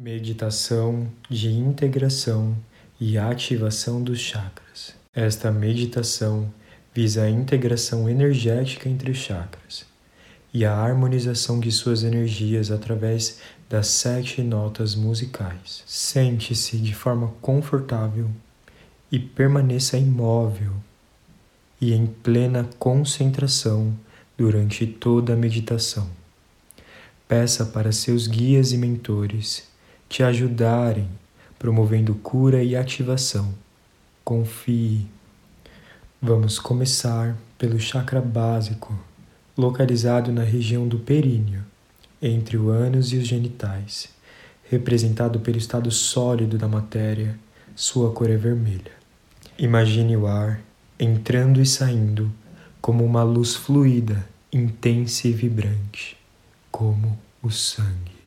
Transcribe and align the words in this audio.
Meditação 0.00 1.08
de 1.28 1.50
integração 1.50 2.56
e 3.00 3.18
ativação 3.18 4.00
dos 4.00 4.20
chakras. 4.20 4.94
Esta 5.12 5.50
meditação 5.50 6.54
visa 6.94 7.24
a 7.24 7.28
integração 7.28 8.08
energética 8.08 8.88
entre 8.88 9.10
os 9.10 9.16
chakras 9.16 9.84
e 10.54 10.64
a 10.64 10.72
harmonização 10.72 11.58
de 11.58 11.72
suas 11.72 12.04
energias 12.04 12.70
através 12.70 13.40
das 13.68 13.88
sete 13.88 14.40
notas 14.40 14.94
musicais. 14.94 15.82
Sente-se 15.84 16.76
de 16.78 16.94
forma 16.94 17.34
confortável 17.40 18.30
e 19.10 19.18
permaneça 19.18 19.98
imóvel 19.98 20.74
e 21.80 21.92
em 21.92 22.06
plena 22.06 22.70
concentração 22.78 23.92
durante 24.36 24.86
toda 24.86 25.32
a 25.32 25.36
meditação. 25.36 26.08
Peça 27.26 27.66
para 27.66 27.90
seus 27.90 28.28
guias 28.28 28.70
e 28.70 28.78
mentores 28.78 29.66
te 30.08 30.22
ajudarem, 30.22 31.08
promovendo 31.58 32.14
cura 32.14 32.62
e 32.62 32.74
ativação. 32.74 33.52
Confie. 34.24 35.06
Vamos 36.20 36.58
começar 36.58 37.36
pelo 37.58 37.78
chakra 37.78 38.20
básico, 38.20 38.98
localizado 39.56 40.32
na 40.32 40.42
região 40.42 40.88
do 40.88 40.98
períneo, 40.98 41.64
entre 42.20 42.56
o 42.56 42.70
ânus 42.70 43.12
e 43.12 43.16
os 43.16 43.26
genitais, 43.26 44.08
representado 44.64 45.40
pelo 45.40 45.58
estado 45.58 45.90
sólido 45.90 46.58
da 46.58 46.68
matéria, 46.68 47.38
sua 47.74 48.10
cor 48.12 48.30
é 48.30 48.36
vermelha. 48.36 48.92
Imagine 49.58 50.16
o 50.16 50.26
ar 50.26 50.60
entrando 50.98 51.60
e 51.60 51.66
saindo 51.66 52.30
como 52.80 53.04
uma 53.04 53.22
luz 53.22 53.54
fluida, 53.54 54.28
intensa 54.52 55.28
e 55.28 55.32
vibrante, 55.32 56.16
como 56.70 57.18
o 57.42 57.50
sangue. 57.50 58.17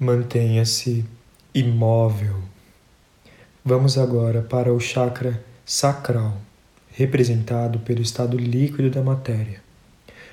Mantenha-se 0.00 1.04
imóvel. 1.52 2.36
Vamos 3.64 3.98
agora 3.98 4.40
para 4.40 4.72
o 4.72 4.78
chakra 4.78 5.42
sacral, 5.66 6.40
representado 6.92 7.80
pelo 7.80 8.00
estado 8.00 8.38
líquido 8.38 8.90
da 8.90 9.02
matéria. 9.02 9.60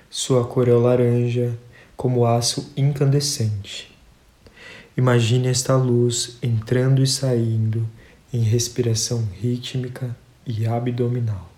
Sua 0.08 0.46
cor 0.46 0.68
é 0.68 0.72
o 0.72 0.80
laranja, 0.80 1.58
como 1.98 2.28
aço 2.28 2.72
incandescente. 2.78 3.92
Imagine 4.96 5.48
esta 5.48 5.76
luz 5.76 6.38
entrando 6.44 7.02
e 7.02 7.08
saindo 7.08 7.90
em 8.32 8.44
respiração 8.44 9.28
rítmica 9.42 10.16
e 10.46 10.68
abdominal. 10.68 11.55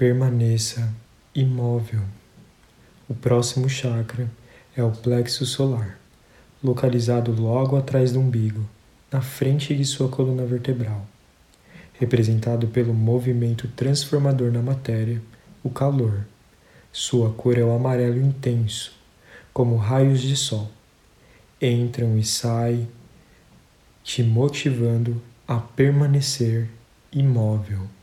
Permaneça 0.00 0.90
imóvel. 1.34 2.00
O 3.06 3.12
próximo 3.12 3.68
chakra 3.68 4.30
é 4.74 4.82
o 4.82 4.90
plexo 4.90 5.44
solar, 5.44 6.00
localizado 6.64 7.30
logo 7.32 7.76
atrás 7.76 8.10
do 8.10 8.18
umbigo, 8.18 8.66
na 9.12 9.20
frente 9.20 9.76
de 9.76 9.84
sua 9.84 10.08
coluna 10.08 10.46
vertebral. 10.46 11.06
Representado 11.92 12.68
pelo 12.68 12.94
movimento 12.94 13.68
transformador 13.68 14.50
na 14.50 14.62
matéria, 14.62 15.20
o 15.62 15.68
calor. 15.68 16.24
Sua 16.90 17.30
cor 17.34 17.58
é 17.58 17.62
o 17.62 17.70
amarelo 17.70 18.22
intenso, 18.22 18.94
como 19.52 19.76
raios 19.76 20.22
de 20.22 20.34
sol. 20.34 20.70
Entram 21.60 22.16
e 22.16 22.24
saem, 22.24 22.88
te 24.02 24.22
motivando 24.22 25.20
a 25.46 25.58
permanecer 25.58 26.70
imóvel. 27.12 27.99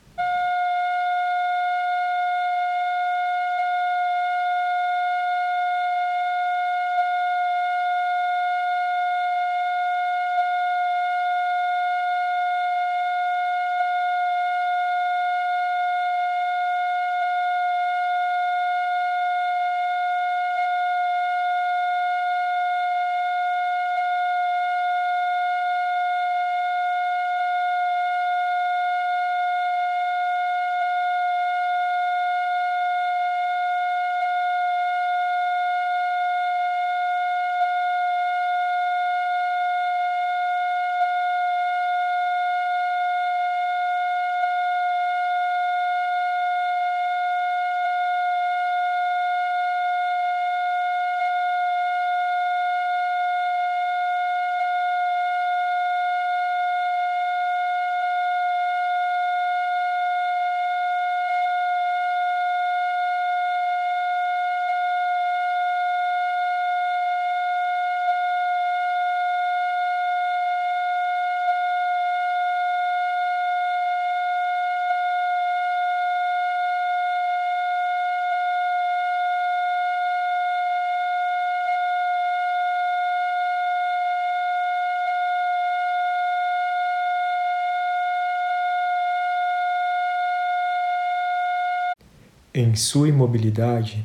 Em 92.60 92.74
sua 92.74 93.10
imobilidade, 93.10 94.04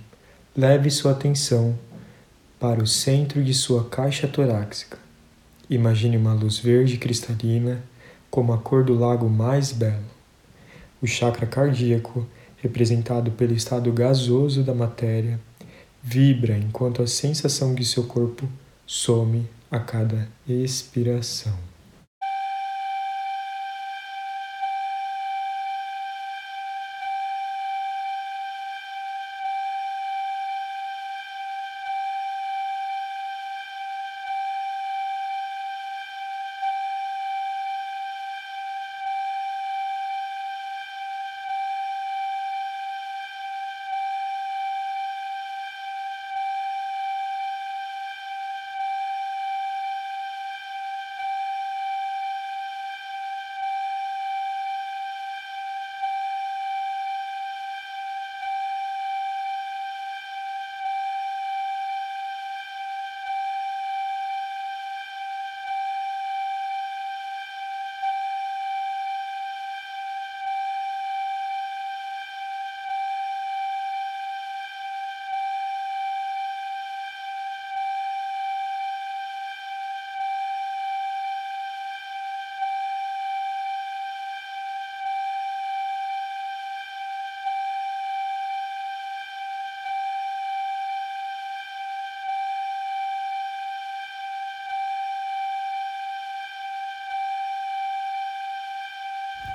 leve 0.54 0.90
sua 0.90 1.12
atenção 1.12 1.74
para 2.60 2.82
o 2.82 2.86
centro 2.86 3.42
de 3.42 3.54
sua 3.54 3.88
caixa 3.88 4.28
torácica. 4.28 4.98
Imagine 5.70 6.18
uma 6.18 6.34
luz 6.34 6.58
verde 6.58 6.98
cristalina 6.98 7.82
como 8.30 8.52
a 8.52 8.58
cor 8.58 8.84
do 8.84 8.92
lago 8.92 9.26
mais 9.26 9.72
belo. 9.72 10.04
O 11.00 11.06
chakra 11.06 11.46
cardíaco, 11.46 12.26
representado 12.58 13.30
pelo 13.30 13.54
estado 13.54 13.90
gasoso 13.90 14.62
da 14.62 14.74
matéria, 14.74 15.40
vibra 16.02 16.54
enquanto 16.58 17.00
a 17.00 17.06
sensação 17.06 17.74
de 17.74 17.86
seu 17.86 18.04
corpo 18.04 18.46
some 18.86 19.48
a 19.70 19.80
cada 19.80 20.28
expiração. 20.46 21.71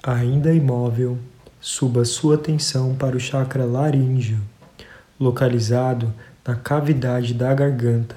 Ainda 0.10 0.54
imóvel, 0.54 1.18
suba 1.60 2.06
sua 2.06 2.36
atenção 2.36 2.96
para 2.96 3.18
o 3.18 3.20
chakra 3.20 3.66
laríngeo, 3.66 4.40
localizado 5.20 6.14
na 6.48 6.56
cavidade 6.56 7.34
da 7.34 7.54
garganta, 7.54 8.16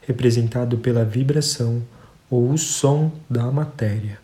representado 0.00 0.78
pela 0.78 1.04
vibração 1.04 1.82
ou 2.30 2.50
o 2.50 2.56
som 2.56 3.12
da 3.28 3.52
matéria. 3.52 4.18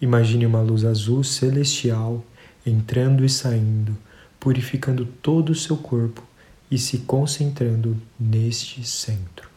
Imagine 0.00 0.44
uma 0.44 0.60
luz 0.60 0.84
azul 0.84 1.22
celestial 1.22 2.24
entrando 2.66 3.24
e 3.24 3.28
saindo, 3.28 3.96
purificando 4.40 5.06
todo 5.06 5.50
o 5.50 5.54
seu 5.54 5.76
corpo 5.76 6.24
e 6.68 6.76
se 6.76 6.98
concentrando 6.98 7.96
neste 8.18 8.82
centro. 8.82 9.51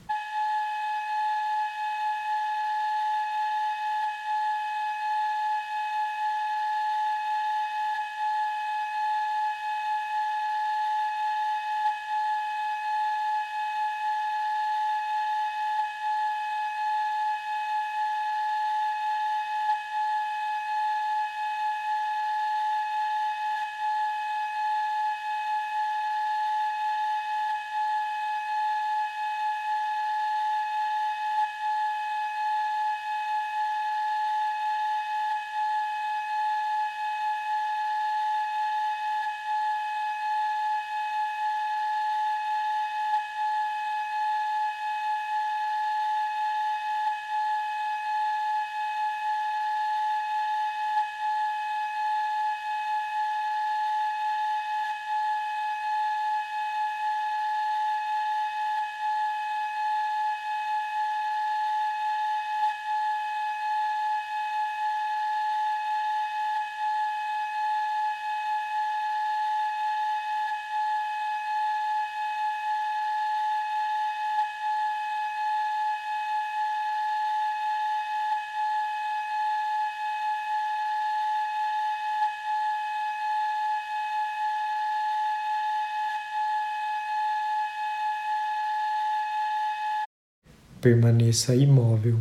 Permaneça 90.86 91.56
imóvel 91.56 92.20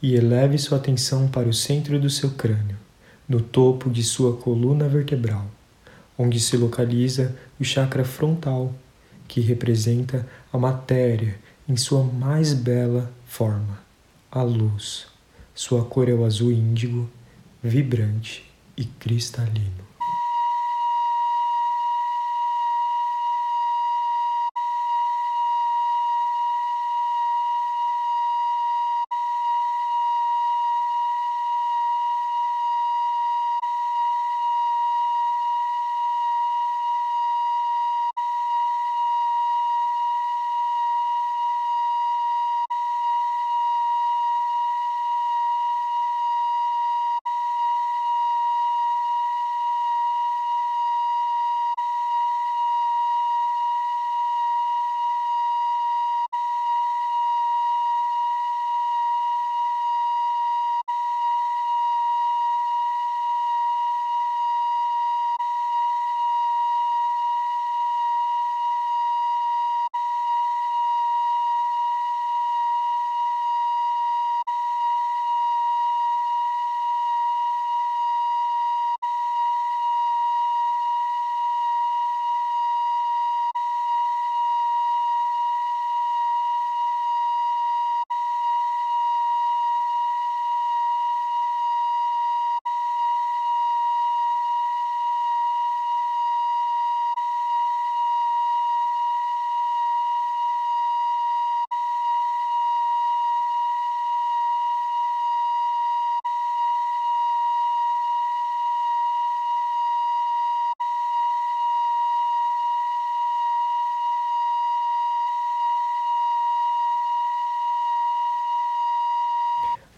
e 0.00 0.14
eleve 0.14 0.56
sua 0.56 0.78
atenção 0.78 1.26
para 1.26 1.48
o 1.48 1.52
centro 1.52 1.98
do 1.98 2.08
seu 2.08 2.30
crânio, 2.30 2.76
no 3.28 3.40
topo 3.40 3.90
de 3.90 4.04
sua 4.04 4.36
coluna 4.36 4.88
vertebral, 4.88 5.44
onde 6.16 6.38
se 6.38 6.56
localiza 6.56 7.34
o 7.58 7.64
chakra 7.64 8.04
frontal, 8.04 8.72
que 9.26 9.40
representa 9.40 10.24
a 10.52 10.56
matéria 10.56 11.34
em 11.68 11.76
sua 11.76 12.04
mais 12.04 12.54
bela 12.54 13.10
forma, 13.26 13.80
a 14.30 14.44
luz. 14.44 15.08
Sua 15.52 15.84
cor 15.84 16.08
é 16.08 16.14
o 16.14 16.24
azul 16.24 16.52
índigo, 16.52 17.10
vibrante 17.60 18.48
e 18.76 18.84
cristalino. 18.84 19.84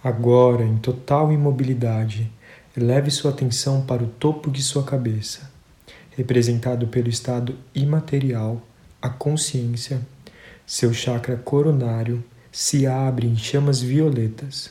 Agora, 0.07 0.65
em 0.65 0.77
total 0.77 1.33
imobilidade, 1.33 2.31
eleve 2.77 3.11
sua 3.11 3.33
atenção 3.33 3.85
para 3.85 4.05
o 4.05 4.07
topo 4.07 4.53
de 4.53 4.63
sua 4.63 4.85
cabeça, 4.85 5.51
representado 6.17 6.87
pelo 6.87 7.09
estado 7.09 7.57
imaterial, 7.75 8.63
a 9.03 9.09
consciência. 9.09 10.01
Seu 10.65 10.95
chakra 10.95 11.37
coronário 11.37 12.23
se 12.53 12.87
abre 12.87 13.27
em 13.27 13.37
chamas 13.37 13.81
violetas, 13.81 14.71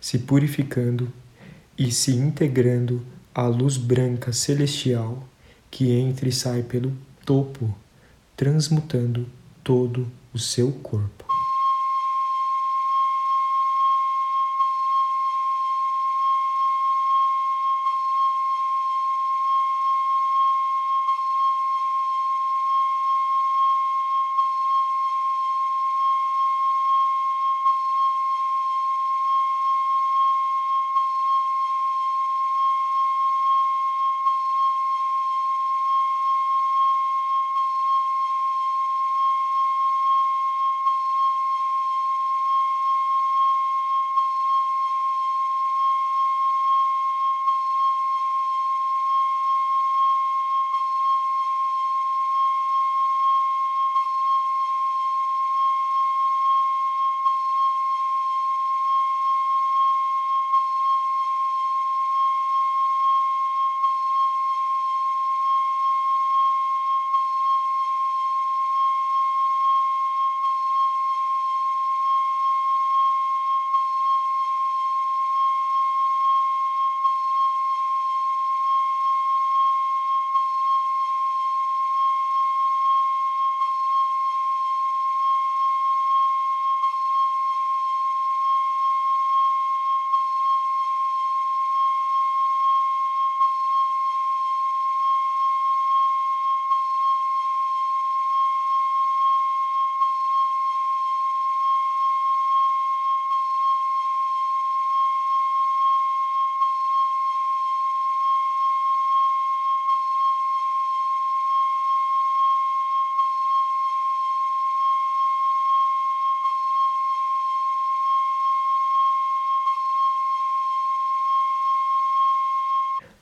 se 0.00 0.20
purificando 0.20 1.12
e 1.76 1.92
se 1.92 2.12
integrando 2.12 3.04
à 3.34 3.46
luz 3.46 3.76
branca 3.76 4.32
celestial 4.32 5.22
que 5.70 5.90
entra 5.90 6.26
e 6.26 6.32
sai 6.32 6.62
pelo 6.62 6.94
topo, 7.26 7.74
transmutando 8.34 9.26
todo 9.62 10.10
o 10.32 10.38
seu 10.38 10.72
corpo. 10.72 11.31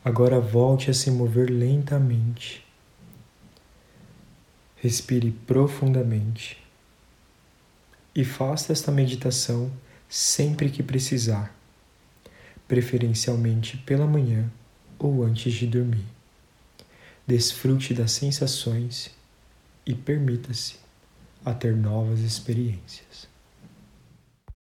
Agora 0.03 0.41
volte 0.41 0.91
a 0.91 0.95
se 0.95 1.11
mover 1.11 1.51
lentamente. 1.51 2.65
Respire 4.77 5.31
profundamente 5.31 6.57
e 8.15 8.25
faça 8.25 8.73
esta 8.73 8.91
meditação 8.91 9.71
sempre 10.09 10.71
que 10.71 10.83
precisar, 10.83 11.55
preferencialmente 12.67 13.77
pela 13.77 14.07
manhã 14.07 14.51
ou 14.99 15.23
antes 15.23 15.53
de 15.53 15.67
dormir. 15.67 16.07
Desfrute 17.27 17.93
das 17.93 18.13
sensações 18.13 19.11
e 19.85 19.95
permita-se 19.95 20.77
a 21.45 21.53
ter 21.53 21.77
novas 21.77 22.21
experiências. 22.21 23.29